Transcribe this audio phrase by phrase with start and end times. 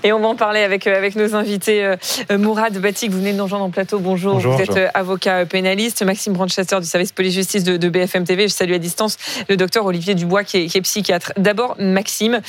[0.04, 1.84] Et on va en parler avec, euh, avec nos invités.
[1.84, 1.96] Euh,
[2.38, 3.98] Mourad Batik, vous venez de nous rejoindre en plateau.
[3.98, 4.38] Bonjour.
[4.38, 6.02] vous êtes avocat pénaliste.
[6.02, 8.48] Maxime Branchester du service police-justice de, BFM TV.
[8.48, 9.16] Je salue à distance
[9.48, 11.32] le docteur Olivier Dubois qui est, psychiatre.
[11.36, 12.40] D'abord, Maxime,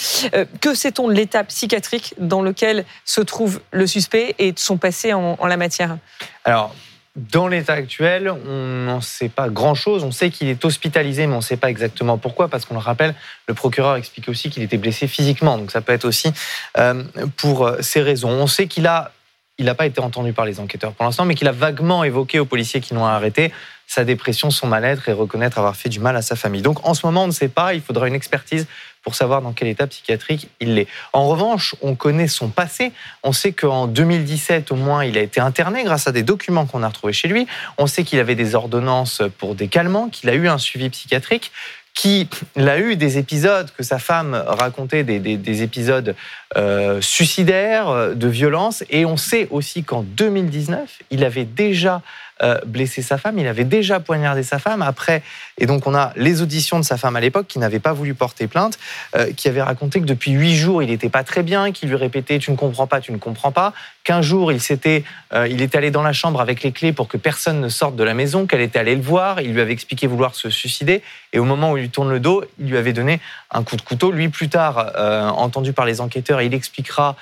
[0.61, 5.13] que sait-on de l'état psychiatrique dans lequel se trouve le suspect et de son passé
[5.13, 5.97] en, en la matière?
[6.45, 6.73] Alors,
[7.15, 10.03] dans l'état actuel, on n'en sait pas grand-chose.
[10.03, 12.79] On sait qu'il est hospitalisé, mais on ne sait pas exactement pourquoi, parce qu'on le
[12.79, 13.13] rappelle,
[13.47, 15.57] le procureur explique aussi qu'il était blessé physiquement.
[15.57, 16.31] Donc ça peut être aussi
[16.77, 17.03] euh,
[17.35, 18.29] pour euh, ces raisons.
[18.29, 19.11] On sait qu'il a,
[19.57, 22.39] il n'a pas été entendu par les enquêteurs pour l'instant, mais qu'il a vaguement évoqué
[22.39, 23.51] aux policiers qui l'ont arrêté
[23.87, 26.61] sa dépression, son mal-être et reconnaître avoir fait du mal à sa famille.
[26.61, 27.73] Donc en ce moment, on ne sait pas.
[27.73, 28.67] Il faudra une expertise
[29.03, 30.87] pour savoir dans quel état psychiatrique il est.
[31.13, 32.91] En revanche, on connaît son passé.
[33.23, 36.83] On sait qu'en 2017, au moins, il a été interné grâce à des documents qu'on
[36.83, 37.47] a retrouvés chez lui.
[37.77, 41.51] On sait qu'il avait des ordonnances pour des calmants, qu'il a eu un suivi psychiatrique
[41.93, 46.15] qu'il a eu des épisodes que sa femme racontait, des, épisodes
[46.55, 52.01] euh, suicidaires, de violence, et on sait aussi qu'en 2019, il avait déjà
[52.43, 54.81] euh, blessé sa femme, il avait déjà poignardé sa femme.
[54.81, 55.21] Après,
[55.57, 58.13] et donc on a les auditions de sa femme à l'époque qui n'avait pas voulu
[58.13, 58.79] porter plainte,
[59.15, 61.95] euh, qui avait raconté que depuis huit jours il n'était pas très bien, qu'il lui
[61.95, 63.73] répétait tu ne comprends pas, tu ne comprends pas.
[64.03, 65.03] Qu'un jour il s'était,
[65.33, 67.95] euh, il était allé dans la chambre avec les clés pour que personne ne sorte
[67.95, 71.03] de la maison, qu'elle était allée le voir, il lui avait expliqué vouloir se suicider,
[71.33, 73.19] et au moment où il lui tourne le dos, il lui avait donné
[73.51, 74.11] un coup de couteau.
[74.11, 74.91] Lui plus tard,
[75.37, 77.15] entendu par les enquêteurs, il expliquera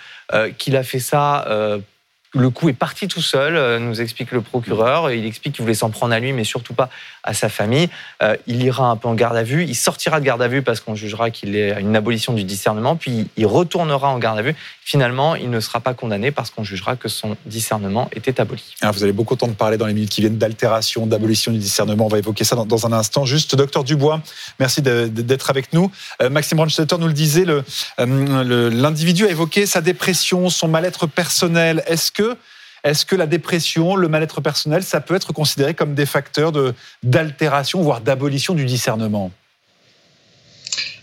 [0.58, 1.46] qu'il a fait ça
[2.34, 5.12] le coup est parti tout seul, euh, nous explique le procureur.
[5.12, 6.90] Il explique qu'il voulait s'en prendre à lui, mais surtout pas
[7.24, 7.90] à sa famille.
[8.22, 9.64] Euh, il ira un peu en garde à vue.
[9.64, 12.44] Il sortira de garde à vue parce qu'on jugera qu'il est à une abolition du
[12.44, 12.96] discernement.
[12.96, 14.56] Puis il retournera en garde à vue.
[14.84, 18.76] Finalement, il ne sera pas condamné parce qu'on jugera que son discernement était aboli.
[18.82, 22.06] Vous avez beaucoup de parler dans les minutes qui viennent d'altération, d'abolition du discernement.
[22.06, 23.26] On va évoquer ça dans, un instant.
[23.26, 24.22] Juste, docteur Dubois,
[24.60, 25.92] merci d'être avec nous.
[26.22, 27.46] Euh, Maxime Brandstetter nous le disait,
[27.98, 31.84] l'individu a évoqué sa dépression, son mal-être personnel.
[31.88, 32.12] Est-ce
[32.84, 36.54] est-ce que la dépression, le mal-être personnel, ça peut être considéré comme des facteurs
[37.04, 39.32] d'altération, voire d'abolition du discernement?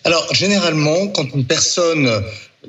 [0.04, 2.08] Alors, généralement, quand une personne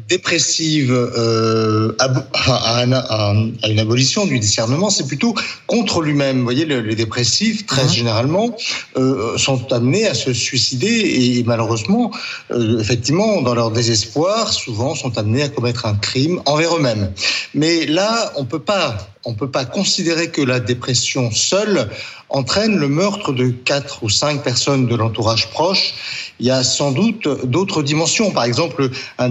[0.08, 5.34] dépressive euh, à, une abolition du discernement, c'est plutôt
[5.66, 6.38] contre lui-même.
[6.40, 8.56] Vous voyez, les dépressifs, très généralement,
[8.98, 12.12] euh, sont amenés à se suicider et malheureusement,
[12.52, 17.12] euh, effectivement, dans leur désespoir, souvent sont amenés à commettre un crime envers eux-mêmes.
[17.54, 18.98] Mais là, on peut pas
[19.28, 21.90] on ne peut pas considérer que la dépression seule
[22.30, 25.94] entraîne le meurtre de quatre ou cinq personnes de l'entourage proche.
[26.40, 29.28] Il y a sans doute d'autres dimensions, par exemple un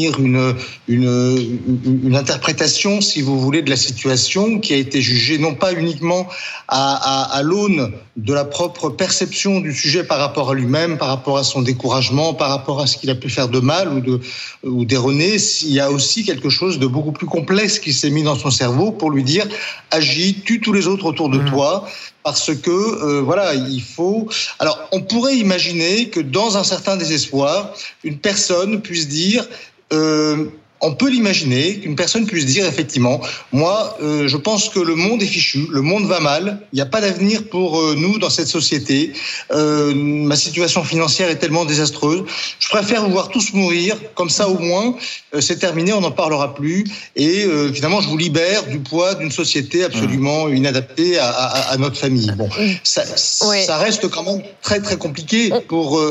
[0.00, 0.54] une,
[0.88, 1.60] une,
[2.04, 6.28] une, interprétation, si vous voulez, de la situation qui a été jugée non pas uniquement
[6.68, 11.08] à, à, à l'aune de la propre perception du sujet par rapport à lui-même, par
[11.08, 14.00] rapport à son découragement, par rapport à ce qu'il a pu faire de mal ou
[14.00, 14.20] de
[14.64, 15.36] ou d'erroné.
[15.62, 18.50] Il y a aussi quelque chose de beaucoup plus complexe qui s'est mis dans son
[18.50, 19.46] cerveau pour lui dire
[19.90, 21.50] agis, tue tous les autres autour de mmh.
[21.50, 21.88] toi
[22.22, 24.28] parce que euh, voilà, il faut.
[24.58, 29.46] Alors, on pourrait imaginer que dans un certain désespoir, une personne puisse dire
[29.92, 30.46] euh,
[30.82, 33.20] on peut l'imaginer qu'une personne puisse dire effectivement,
[33.52, 36.82] moi, euh, je pense que le monde est fichu, le monde va mal, il n'y
[36.82, 39.12] a pas d'avenir pour euh, nous dans cette société,
[39.52, 42.24] euh, ma situation financière est tellement désastreuse,
[42.58, 44.96] je préfère vous voir tous mourir, comme ça au moins,
[45.38, 49.84] c'est terminé, on n'en parlera plus, et finalement, je vous libère du poids d'une société
[49.84, 50.56] absolument mmh.
[50.56, 52.30] inadaptée à, à, à, notre famille.
[52.36, 52.48] Bon,
[52.82, 56.02] ça, ça, reste quand même très très compliqué pour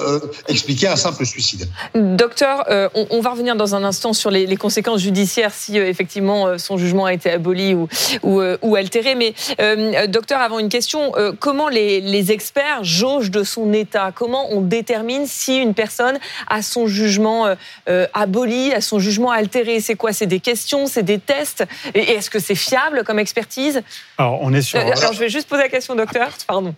[0.47, 1.67] expliquer un simple suicide.
[1.93, 2.65] Docteur,
[2.95, 6.45] on, on, va revenir dans un instant sur les, les conséquences judiciaires si euh, effectivement
[6.45, 7.89] euh, son jugement a été aboli ou,
[8.21, 9.15] ou, euh, altéré.
[9.15, 9.33] Mais
[10.07, 14.11] docteur, avant une question, comment les, experts jaugent de son état?
[14.13, 17.55] Comment on détermine si une personne a son jugement
[18.13, 19.79] aboli, a son jugement altéré?
[19.79, 20.13] C'est quoi?
[20.13, 21.63] C'est des questions, c'est des tests?
[21.93, 23.81] Et est-ce que c'est fiable comme expertise?
[24.17, 24.79] Alors, on est sur.
[24.79, 26.29] Alors, je vais juste poser la question, docteur.
[26.47, 26.75] Pardon.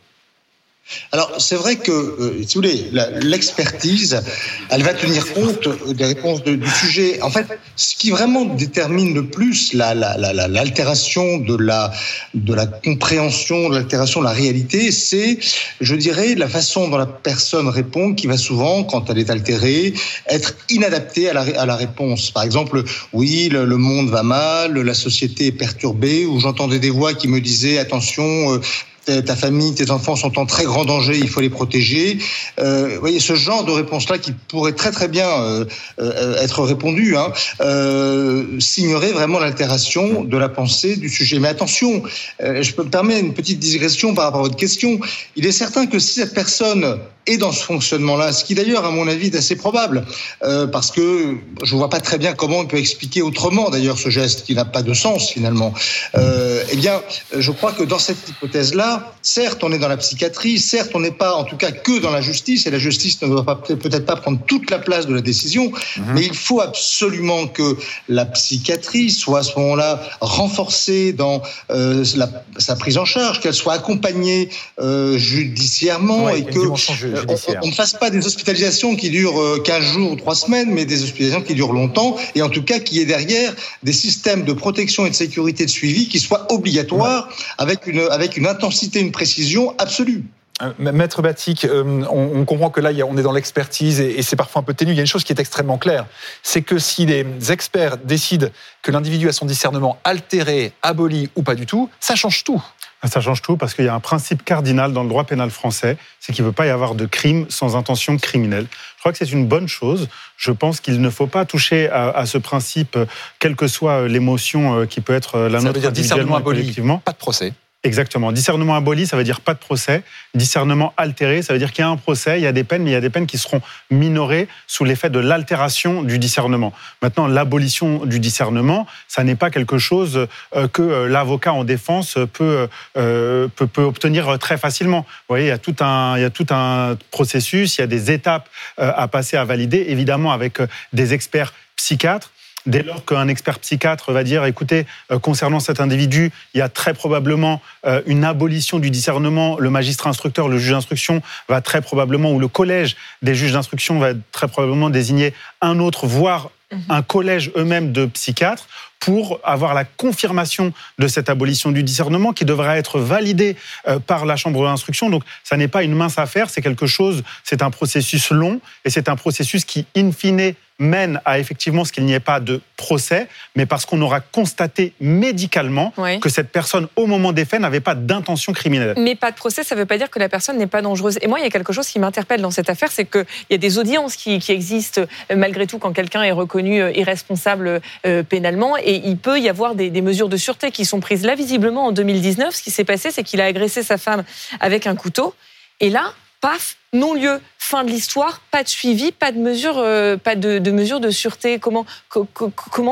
[1.13, 2.89] Alors, c'est vrai que, euh, si vous voulez,
[3.21, 4.21] l'expertise,
[4.69, 7.21] elle va tenir compte des réponses du sujet.
[7.21, 7.45] En fait,
[7.75, 11.93] ce qui vraiment détermine le plus l'altération de, la,
[12.33, 15.39] de la compréhension, l'altération de la réalité, c'est,
[15.79, 19.93] je dirais, la façon dont la personne répond qui va souvent, quand elle est altérée,
[20.27, 22.31] être inadaptée à la, à la réponse.
[22.31, 22.83] Par exemple,
[23.13, 27.39] oui, le, monde va mal, la société est perturbée, ou j'entendais des voix qui me
[27.39, 28.59] disaient, attention, euh,
[29.05, 32.17] ta famille, tes enfants sont en très grand danger, il faut les protéger.
[32.59, 35.65] Euh, vous voyez, ce genre de réponse-là qui pourrait très très bien euh,
[35.99, 41.39] euh, être répondu, hein, euh, signerait vraiment l'altération de la pensée du sujet.
[41.39, 42.03] Mais attention,
[42.39, 44.99] je peux me permettre une petite digression par rapport à votre question.
[45.35, 48.91] Il est certain que si cette personne est dans ce fonctionnement-là, ce qui d'ailleurs, à
[48.91, 50.05] mon avis, est assez probable,
[50.43, 54.09] euh, parce que je vois pas très bien comment on peut expliquer autrement d'ailleurs ce
[54.09, 55.73] geste qui n'a pas de sens finalement.
[56.15, 57.01] Euh, eh bien,
[57.37, 61.11] je crois que dans cette hypothèse-là, certes, on est dans la psychiatrie, certes, on n'est
[61.11, 64.15] pas, en tout cas, que dans la justice, et la justice ne doit peut-être pas
[64.15, 66.05] prendre toute la place de la décision, mhm.
[66.13, 67.77] mais il faut absolument que
[68.09, 71.41] la psychiatrie soit à ce moment-là renforcée dans
[71.71, 74.49] euh, la, sa prise en charge, qu'elle soit accompagnée
[74.79, 80.11] euh, judiciairement et que on, ne fasse pas des hospitalisations qui durent 15 euh, jours
[80.11, 83.05] ou 3 semaines, mais des hospitalisations qui durent longtemps, et en tout cas qui est
[83.05, 83.53] derrière
[83.83, 88.37] des systèmes de protection et de sécurité de suivi qui soient obligatoires avec une, avec
[88.37, 90.23] une intensité, une précision absolue.
[90.61, 94.61] Euh, Maître Batik, euh, on, comprend que là, on est dans l'expertise et, c'est parfois
[94.61, 94.91] un peu ténu.
[94.91, 96.05] Il y a une chose qui est extrêmement claire,
[96.43, 98.47] c'est que si les experts décident
[98.81, 102.61] que l'individu a son discernement altéré, aboli ou pas du tout, ça change tout.
[103.03, 105.97] Ça change tout parce qu'il y a un principe cardinal dans le droit pénal français,
[106.21, 108.65] c'est qu'il ne veut pas y avoir de crime sans intention criminelle.
[108.95, 110.07] Je crois que c'est une bonne chose.
[110.37, 112.97] Je pense qu'il ne faut pas toucher à, ce principe,
[113.39, 116.73] quelle que soit l'émotion euh, qui peut être la Ça nôtre veut dire discernement aboli,
[117.03, 117.53] pas de procès.
[117.85, 118.31] Exactement.
[118.31, 120.03] Discernement aboli, ça veut dire pas de procès.
[120.35, 122.81] Discernement altéré, ça veut dire qu'il y a un procès, il y a des peines,
[122.83, 126.71] mais il y a des peines qui seront minorées sous l'effet de l'altération du discernement.
[127.01, 132.17] Maintenant, l'abolition du discernement, ça n'est pas quelque chose euh, que euh, l'avocat en défense
[132.31, 135.01] peut, euh, peut, peut, obtenir très facilement.
[135.01, 137.83] Vous voyez, il y, a tout un, il y a tout un processus, il y
[137.83, 138.47] a des étapes
[138.77, 140.59] à passer, à valider, évidemment avec
[140.93, 142.31] des experts psychiatres
[142.65, 146.69] Dès lors qu'un expert psychiatre va dire, écoutez, euh, concernant cet individu, il y a
[146.69, 151.81] très probablement euh, une abolition du discernement, le magistrat instructeur, le juge d'instruction va très
[151.81, 156.81] probablement, ou le collège des juges d'instruction va très probablement désigner un autre, voire mhm.
[156.89, 158.67] un collège eux-mêmes de psychiatres
[159.03, 163.57] pour avoir la confirmation de cette abolition du discernement qui devra être validée
[163.89, 165.09] euh, par la chambre d'instruction.
[165.09, 168.89] Donc, ça n'est pas une mince affaire, c'est quelque chose, c'est un processus long et
[168.89, 172.61] c'est un processus qui, in fine, mène à effectivement ce qu'il n'y ait pas de
[172.77, 177.79] procès, mais parce qu'on aura constaté médicalement que cette personne, au moment des faits, n'avait
[177.79, 178.95] pas d'intention criminelle.
[178.97, 181.17] Mais pas de procès, ça ne veut pas dire que la personne n'est pas dangereuse.
[181.21, 183.53] Et moi, il y a quelque chose qui m'interpelle dans cette affaire, c'est qu'il y
[183.53, 188.23] a des audiences qui, existent euh, malgré tout quand quelqu'un est reconnu euh, irresponsable euh,
[188.23, 191.25] pénalement, et il peut y avoir des, des mesures de sûreté qui sont prises.
[191.25, 194.23] Là, visiblement, en 2019, ce qui s'est passé, c'est qu'il a agressé sa femme
[194.59, 195.33] avec un couteau,
[195.79, 200.35] et là, paf, non-lieu, fin de l'histoire, pas de suivi, pas de mesures, euh, pas
[200.35, 201.59] de, de, sûreté.
[201.59, 201.85] Comment,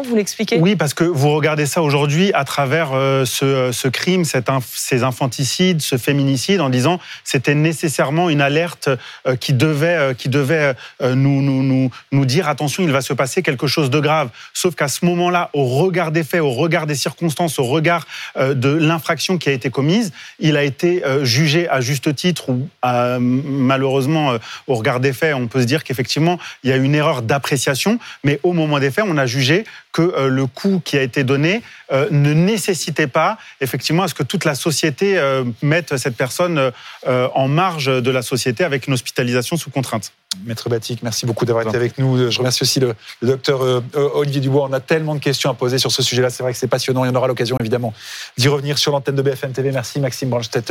[0.01, 0.57] vous l'expliquez?
[0.59, 5.81] Oui, parce que vous regardez ça aujourd'hui à travers euh, ce, ce, crime, ces infanticides,
[5.81, 8.89] ce féminicide, en disant c'était nécessairement une alerte
[9.27, 13.89] euh, qui devait, qui devait nous, nous dire attention, il va se passer quelque chose
[13.89, 14.29] de grave.
[14.53, 18.07] Sauf qu'à ce moment-là, au regard des faits, au regard des circonstances, au regard
[18.39, 23.90] de l'infraction qui a été commise, il a été jugé à juste titre ou malheureusement
[23.91, 27.99] au regard des faits, on peut se dire qu'effectivement, il y a une erreur d'appréciation,
[28.23, 31.23] mais au moment des faits, on a jugé que euh, le coût qui a été
[31.23, 31.61] donné
[31.91, 36.71] euh, ne nécessitait pas effectivement à ce que toute la société euh, mette cette personne
[37.05, 40.13] en marge de la société avec une hospitalisation sous contrainte.
[40.45, 42.31] Maître Batik, merci beaucoup d'avoir été avec nous.
[42.31, 44.67] Je remercie aussi le, docteur Olivier Dubois.
[44.69, 46.29] On a tellement de questions à poser sur ce sujet-là.
[46.29, 47.03] C'est vrai que c'est passionnant.
[47.03, 47.93] Il y en aura l'occasion évidemment
[48.37, 49.71] d'y revenir sur l'antenne de BFM TV.
[49.71, 50.69] Merci Maxime Brandstetter.